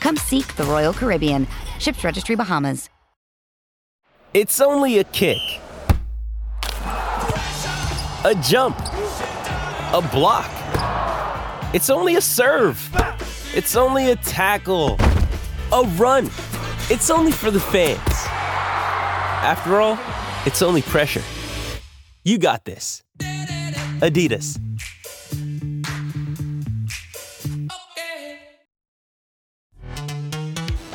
[0.00, 1.46] Come seek the Royal Caribbean.
[1.78, 2.88] Ships Registry Bahamas.
[4.32, 5.38] It's only a kick,
[8.24, 10.48] a jump, a block.
[11.74, 12.78] It's only a serve.
[13.54, 14.96] It's only a tackle,
[15.72, 16.26] a run.
[16.90, 17.98] It's only for the fans.
[19.42, 19.98] After all,
[20.46, 21.22] it's only pressure.
[22.24, 23.02] You got this.
[23.18, 24.60] Adidas.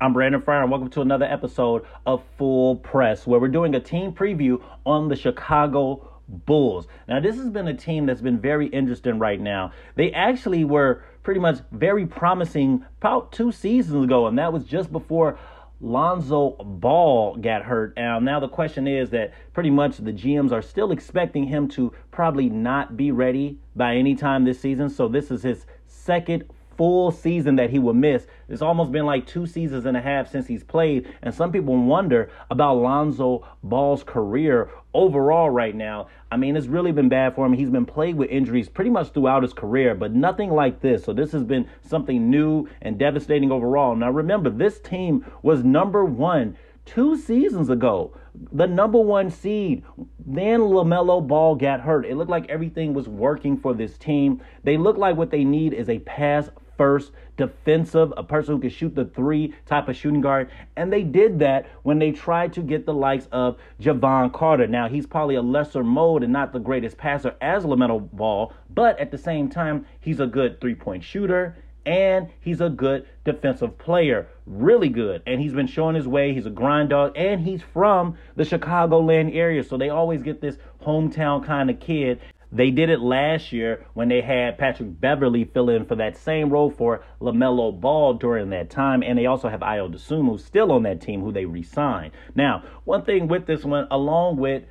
[0.00, 3.80] I'm Brandon Fryer, and welcome to another episode of Full Press, where we're doing a
[3.80, 6.86] team preview on the Chicago Bulls.
[7.08, 9.72] Now, this has been a team that's been very interesting right now.
[9.96, 14.92] They actually were pretty much very promising about two seasons ago, and that was just
[14.92, 15.36] before
[15.80, 17.94] Lonzo Ball got hurt.
[17.96, 21.92] And now the question is that pretty much the GMs are still expecting him to
[22.12, 24.90] probably not be ready by any time this season.
[24.90, 26.44] So this is his second
[26.78, 28.26] full season that he will miss.
[28.48, 31.12] It's almost been like two seasons and a half since he's played.
[31.20, 36.08] And some people wonder about Lonzo Ball's career overall right now.
[36.30, 37.52] I mean, it's really been bad for him.
[37.52, 41.04] He's been plagued with injuries pretty much throughout his career, but nothing like this.
[41.04, 43.96] So this has been something new and devastating overall.
[43.96, 48.16] Now remember, this team was number one two seasons ago.
[48.52, 49.82] The number one seed.
[50.24, 52.06] Then LaMelo Ball got hurt.
[52.06, 54.40] It looked like everything was working for this team.
[54.62, 58.70] They look like what they need is a pass first defensive, a person who can
[58.70, 60.50] shoot the three type of shooting guard.
[60.76, 64.66] And they did that when they tried to get the likes of Jevon Carter.
[64.66, 68.98] Now, he's probably a lesser mode and not the greatest passer as LaMelo Ball, but
[68.98, 71.56] at the same time, he's a good three point shooter
[71.88, 74.28] and he's a good defensive player.
[74.46, 75.22] Really good.
[75.26, 76.34] And he's been showing his way.
[76.34, 79.64] He's a grind dog, and he's from the Chicagoland area.
[79.64, 82.20] So they always get this hometown kind of kid.
[82.50, 86.50] They did it last year when they had Patrick Beverley fill in for that same
[86.50, 89.02] role for LaMelo Ball during that time.
[89.02, 92.12] And they also have Ayo Dosunmu still on that team who they re signed.
[92.34, 94.64] Now, one thing with this one, along with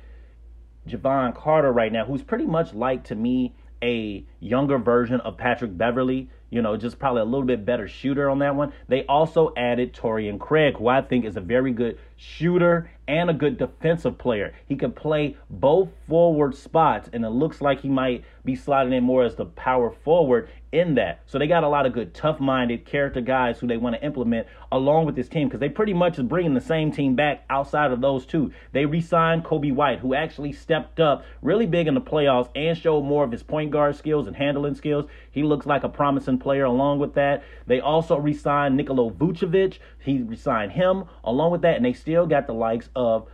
[0.88, 5.76] Jevon Carter right now, who's pretty much like to me a younger version of Patrick
[5.76, 8.72] Beverley, you know, just probably a little bit better shooter on that one.
[8.88, 13.32] They also added Torrey Craig, who I think is a very good shooter and a
[13.32, 14.52] good defensive player.
[14.66, 19.02] He can play both forward spots, and it looks like he might be sliding in
[19.02, 21.20] more as the power forward in that.
[21.26, 24.04] So they got a lot of good, tough minded character guys who they want to
[24.04, 27.44] implement along with this team because they pretty much is bringing the same team back
[27.48, 28.52] outside of those two.
[28.72, 32.76] They re signed Coby White, who actually stepped up really big in the playoffs and
[32.76, 35.06] showed more of his point guard skills and handling skills.
[35.30, 37.44] He looks like a promising player along with that.
[37.66, 39.78] They also re signed Nikola Vucevic.
[40.00, 43.28] He re signed him along with that, and they still got the likes of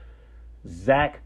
[0.67, 1.21] Zach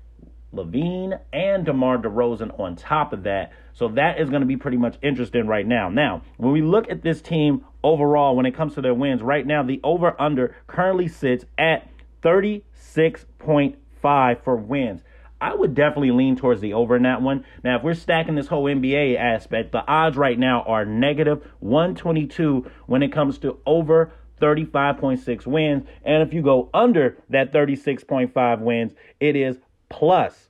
[0.52, 3.52] LaVine and DeMar DeRozan on top of that.
[3.72, 5.88] So that is going to be pretty much interesting right now.
[5.88, 9.46] Now, when we look at this team overall, when it comes to their wins, right
[9.46, 11.88] now the over under currently sits at
[12.22, 15.00] 36.5 for wins.
[15.40, 17.46] I would definitely lean towards the over in that one.
[17.64, 22.70] Now, if we're stacking this whole NBA aspect, the odds right now are negative 122
[22.84, 25.84] when it comes to over 35.6 wins.
[26.04, 29.58] And if you go under that 36.5 wins, it is
[29.88, 30.48] plus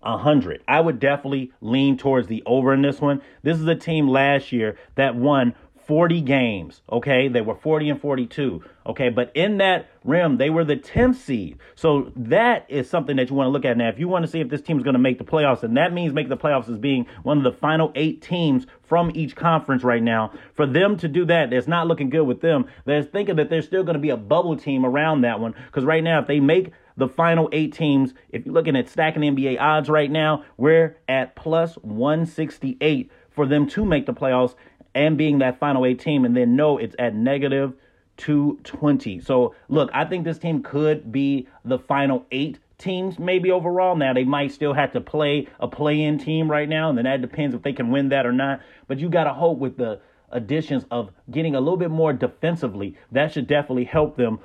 [0.00, 0.62] 100.
[0.68, 3.22] I would definitely lean towards the over in this one.
[3.42, 5.54] This is a team last year that won
[5.86, 7.28] 40 games, okay?
[7.28, 9.08] They were 40 and 42, okay?
[9.08, 11.58] But in that rim, they were the 10th seed.
[11.76, 13.76] So that is something that you want to look at.
[13.76, 15.62] Now, if you want to see if this team is going to make the playoffs,
[15.62, 19.12] and that means make the playoffs as being one of the final eight teams from
[19.14, 22.66] each conference right now, for them to do that, it's not looking good with them.
[22.84, 25.54] They're thinking that there's still going to be a bubble team around that one.
[25.66, 29.22] Because right now, if they make the final eight teams, if you're looking at stacking
[29.22, 34.54] NBA odds right now, we're at plus 168 for them to make the playoffs
[34.96, 37.74] and being that final eight team, and then no, it's at negative
[38.16, 39.20] 220.
[39.20, 43.94] So look, I think this team could be the final eight teams maybe overall.
[43.94, 47.20] Now they might still have to play a play-in team right now, and then that
[47.20, 48.60] depends if they can win that or not.
[48.88, 50.00] But you got to hope with the
[50.30, 54.40] additions of getting a little bit more defensively, that should definitely help them.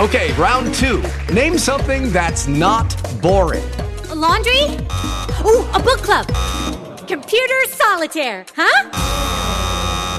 [0.00, 1.02] Okay, round two.
[1.32, 3.64] Name something that's not boring.
[4.10, 4.64] A laundry?
[5.46, 6.26] Ooh, a book club.
[7.06, 9.33] Computer solitaire, huh?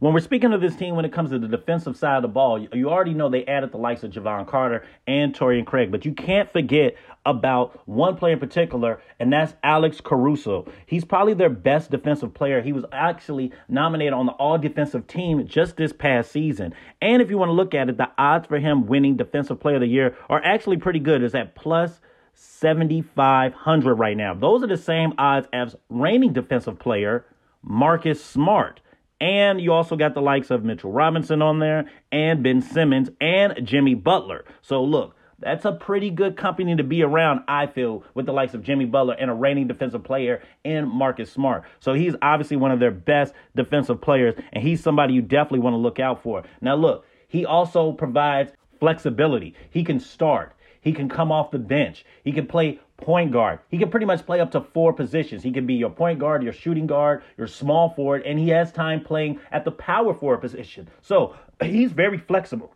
[0.00, 2.28] when we're speaking of this team, when it comes to the defensive side of the
[2.28, 6.04] ball, you already know they added the likes of Jevon Carter and Torrey Craig, but
[6.04, 6.94] you can't forget
[7.26, 10.70] about one player in particular, and that's Alex Caruso.
[10.86, 12.62] He's probably their best defensive player.
[12.62, 16.74] He was actually nominated on the all defensive team just this past season.
[17.02, 19.76] And if you want to look at it, the odds for him winning defensive player
[19.76, 21.22] of the year are actually pretty good.
[21.22, 22.00] It's at plus
[22.34, 24.32] 7,500 right now.
[24.32, 27.26] Those are the same odds as reigning defensive player
[27.62, 28.80] Marcus Smart.
[29.20, 33.58] And you also got the likes of Mitchell Robinson on there, and Ben Simmons, and
[33.64, 34.44] Jimmy Butler.
[34.62, 38.54] So look, that's a pretty good company to be around, I feel, with the likes
[38.54, 41.62] of Jimmy Butler and a reigning defensive player in Marcus Smart.
[41.80, 45.74] So he's obviously one of their best defensive players, and he's somebody you definitely want
[45.74, 46.42] to look out for.
[46.60, 49.54] Now, look, he also provides flexibility.
[49.70, 53.60] He can start, he can come off the bench, he can play point guard.
[53.68, 55.42] He can pretty much play up to four positions.
[55.42, 58.72] He can be your point guard, your shooting guard, your small forward, and he has
[58.72, 60.88] time playing at the power forward position.
[61.00, 62.74] So he's very flexible.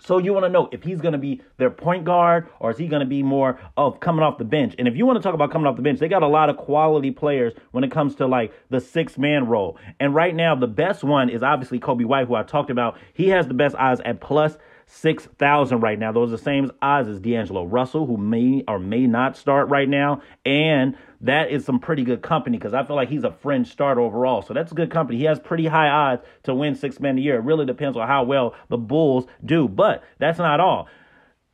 [0.00, 2.78] So you want to know if he's going to be their point guard or is
[2.78, 4.74] he going to be more of coming off the bench?
[4.78, 6.50] And if you want to talk about coming off the bench, they got a lot
[6.50, 9.76] of quality players when it comes to like the six man role.
[9.98, 12.96] And right now, the best one is obviously Coby White, who I talked about.
[13.12, 14.56] He has the best odds at plus
[14.90, 16.12] 6,000 right now.
[16.12, 19.88] Those are the same odds as D'Angelo Russell, who may or may not start right
[19.88, 20.22] now.
[20.46, 24.00] And that is some pretty good company because I feel like he's a fringe starter
[24.00, 24.40] overall.
[24.40, 25.18] So that's a good company.
[25.18, 27.36] He has pretty high odds to win six men a year.
[27.36, 29.68] It really depends on how well the Bulls do.
[29.68, 30.88] But that's not all.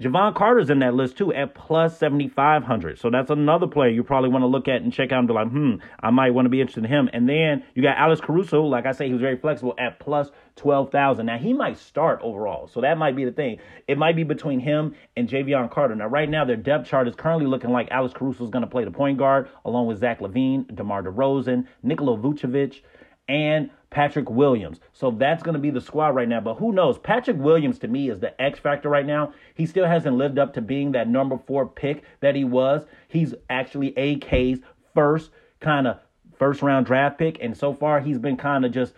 [0.03, 2.99] Jevon Carter's in that list too at plus 7,500.
[2.99, 5.35] So that's another player you probably want to look at and check out and be
[5.35, 7.09] like, hmm, I might want to be interested in him.
[7.13, 8.63] And then you got Alex Caruso.
[8.63, 11.27] Like I say, he was very flexible at plus 12,000.
[11.27, 12.67] Now he might start overall.
[12.67, 13.59] So that might be the thing.
[13.87, 15.95] It might be between him and Jevon Carter.
[15.95, 18.71] Now, right now, their depth chart is currently looking like Alex Caruso is going to
[18.71, 22.81] play the point guard along with Zach LaVine, DeMar DeRozan, Nikola Vucevic,
[23.29, 24.81] and Patrick Williams.
[24.93, 26.41] So that's going to be the squad right now.
[26.41, 26.99] But who knows?
[26.99, 29.33] Patrick Williams to me is the X factor right now.
[29.55, 32.85] He still hasn't lived up to being that number four pick that he was.
[33.07, 34.59] He's actually AK's
[34.95, 35.99] first kind of
[36.37, 37.39] first round draft pick.
[37.41, 38.95] And so far, he's been kind of just,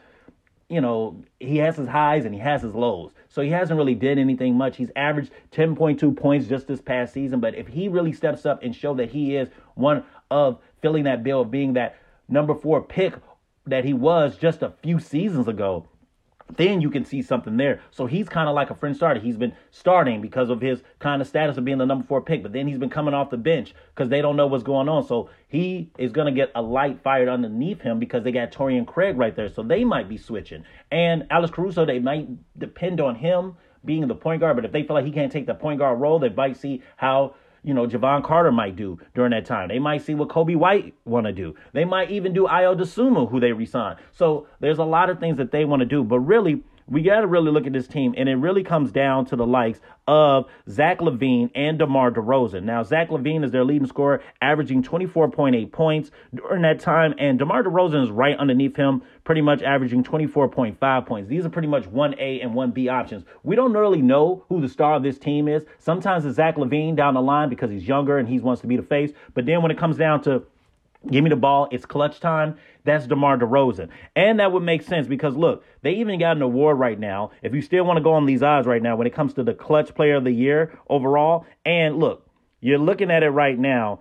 [0.71, 3.13] you know, he has his highs and he has his lows.
[3.29, 4.79] So he hasn't really did anything much.
[4.79, 7.39] He's averaged 10.2 points just this past season.
[7.39, 11.23] But if he really steps up and show that he is one of filling that
[11.23, 11.99] bill of being that
[12.31, 13.13] number four pick
[13.67, 15.89] that he was just a few seasons ago,
[16.57, 17.81] then you can see something there.
[17.91, 19.19] So he's kind of like a fringe starter.
[19.19, 22.43] He's been starting because of his kind of status of being the number four pick,
[22.43, 25.07] but then he's been coming off the bench because they don't know what's going on.
[25.07, 28.83] So he is going to get a light fired underneath him because they got Torrey
[28.87, 29.49] Craig right there.
[29.49, 30.65] So they might be switching.
[30.91, 34.83] And Alex Caruso, they might depend on him being the point guard, but if they
[34.83, 37.35] feel like he can't take the point guard role, they might see how
[37.67, 39.69] you know, Jevon Carter might do during that time.
[39.69, 41.57] They might see what Coby White want to do.
[41.73, 43.97] They might even do Ayo Dosunmu, who they resign.
[44.13, 46.05] So there's a lot of things that they want to do.
[46.05, 49.27] But really, we got to really look at this team, and it really comes down
[49.27, 52.63] to the likes of Zach LaVine and DeMar DeRozan.
[52.63, 57.65] Now, Zach LaVine is their leading scorer, averaging 24.8 points during that time, and DeMar
[57.65, 61.29] DeRozan is right underneath him, pretty much averaging 24.5 points.
[61.29, 63.25] These are pretty much 1A and 1B options.
[63.43, 65.65] We don't really know who the star of this team is.
[65.79, 68.77] Sometimes it's Zach LaVine down the line because he's younger and he wants to be
[68.77, 70.45] the face, but then when it comes down to
[71.11, 71.69] Give me the ball.
[71.71, 72.57] It's clutch time.
[72.85, 73.89] That's DeMar DeRozan.
[74.15, 77.31] And that would make sense because, look, they even got an award right now.
[77.43, 79.43] If you still want to go on these odds right now when it comes to
[79.43, 81.47] the clutch player of the year overall.
[81.65, 82.29] And look,
[82.61, 84.01] you're looking at it right now.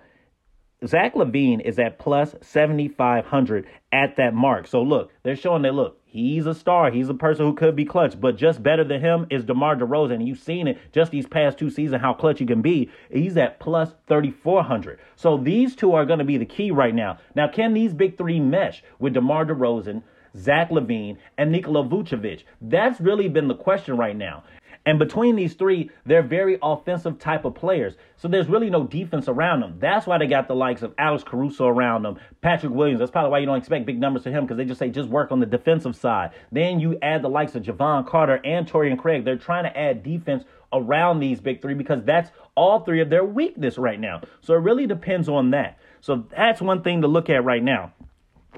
[0.86, 4.68] Zach LaVine is at plus 7,500 at that mark.
[4.68, 6.92] So look, they're showing that, look, he's a star.
[6.92, 10.16] He's a person who could be clutch, but just better than him is DeMar DeRozan.
[10.16, 12.92] And you've seen it just these past two seasons how clutch he can be.
[13.10, 15.00] He's at plus 3,400.
[15.16, 17.20] So these two are going to be the key right now.
[17.36, 20.04] Now, can these big three mesh with DeMar DeRozan,
[20.38, 22.44] Zach LaVine, and Nikola Vucevic?
[22.60, 24.44] That's really been the question right now.
[24.86, 27.96] And between these three, they're very offensive type of players.
[28.18, 29.78] So there's really no defense around them.
[29.80, 33.00] That's why they got the likes of Alex Caruso around them, Patrick Williams.
[33.00, 35.10] That's probably why you don't expect big numbers to him because they just say just
[35.10, 36.32] work on the defensive side.
[36.52, 39.26] Then you add the likes of Jevon Carter and Torrey Craig.
[39.26, 43.26] They're trying to add defense around these big three because that's all three of their
[43.26, 44.22] weakness right now.
[44.42, 45.80] So it really depends on that.
[46.02, 47.94] So that's one thing to look at right now.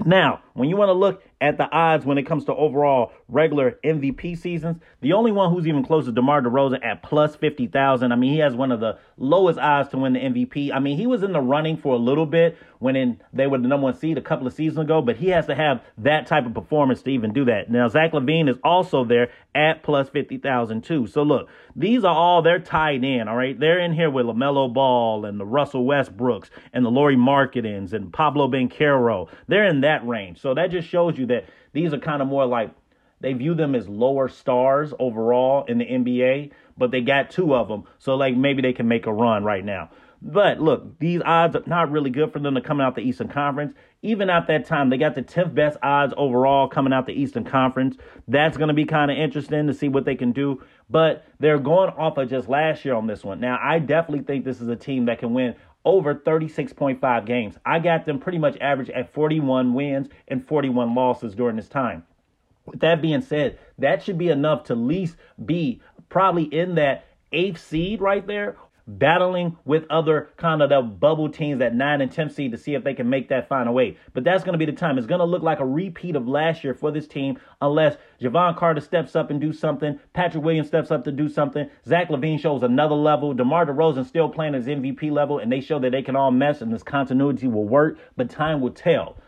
[0.04, 3.78] Now, when you want to look at the odds when it comes to overall regular
[3.84, 8.10] MVP seasons, the only one who's even close is DeMar DeRozan at plus 50,000.
[8.10, 10.72] I mean, he has one of the lowest odds to win the MVP.
[10.72, 13.58] I mean, he was in the running for a little bit when in, they were
[13.58, 16.26] the number one seed a couple of seasons ago, but he has to have that
[16.26, 17.70] type of performance to even do that.
[17.70, 21.06] Now, Zach LaVine is also there at plus 50,000 too.
[21.06, 23.58] So look, these are all, they're tied in, all right?
[23.58, 28.12] They're in here with LaMelo Ball and the Russell Westbrooks and the Lauri Markkanens and
[28.12, 29.28] Paolo Banchero.
[29.46, 30.40] They're in that range.
[30.40, 32.70] So that just shows you that these are kind of more like
[33.20, 37.68] they view them as lower stars overall in the NBA, but they got two of
[37.68, 37.84] them.
[37.98, 39.90] So like maybe they can make a run right now.
[40.20, 43.28] But look, these odds are not really good for them to come out the Eastern
[43.28, 43.74] Conference.
[44.02, 47.44] Even at that time, they got the 10th best odds overall coming out the Eastern
[47.44, 47.96] Conference.
[48.26, 50.62] That's going to be kind of interesting to see what they can do.
[50.90, 53.40] But they're going off of just last year on this one.
[53.40, 57.56] Now, I definitely think this is a team that can win over 36.5 games.
[57.64, 62.04] I got them pretty much average at 41 wins and 41 losses during this time.
[62.66, 67.06] With that being said, that should be enough to at least be probably in that
[67.32, 68.56] eighth seed right there
[68.88, 72.74] battling with other kind of the bubble teams at 9 and 10 seed to see
[72.74, 73.98] if they can make that final eight.
[74.14, 74.96] But that's going to be the time.
[74.96, 78.56] It's going to look like a repeat of last year for this team unless Jevon
[78.56, 82.40] Carter steps up and do something, Patrick Williams steps up to do something, Zach LaVine
[82.40, 86.02] shows another level, DeMar DeRozan still playing his MVP level, and they show that they
[86.02, 89.18] can all mesh and this continuity will work, but time will tell.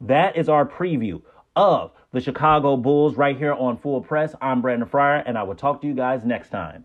[0.00, 1.22] That is our preview
[1.56, 4.34] of the Chicago Bulls right here on Full Press.
[4.40, 6.84] I'm Brandon Fryer, and I will talk to you guys next time.